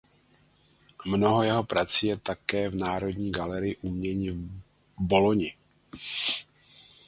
Mnoho 1.05 1.43
jeho 1.43 1.63
prací 1.63 2.07
je 2.07 2.17
také 2.17 2.69
v 2.69 2.75
Národní 2.75 3.31
galerii 3.31 3.75
umění 3.75 4.29
v 4.29 4.49
Bologni. 4.99 5.55